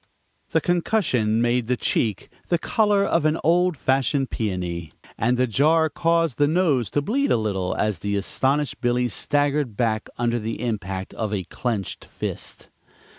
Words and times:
The 0.49 0.61
concussion 0.61 1.43
made 1.43 1.67
the 1.67 1.77
cheek 1.77 2.29
the 2.47 2.57
color 2.57 3.05
of 3.05 3.23
an 3.23 3.37
old 3.43 3.77
fashioned 3.77 4.31
peony, 4.31 4.93
and 5.15 5.37
the 5.37 5.45
jar 5.45 5.91
caused 5.91 6.39
the 6.39 6.47
nose 6.47 6.89
to 6.89 7.03
bleed 7.03 7.29
a 7.31 7.37
little 7.37 7.75
as 7.75 7.99
the 7.99 8.15
astonished 8.17 8.81
Billy 8.81 9.09
staggered 9.09 9.77
back 9.77 10.09
under 10.17 10.39
the 10.39 10.59
impact 10.65 11.13
of 11.13 11.31
a 11.31 11.43
clenched 11.43 12.03
fist. 12.03 12.67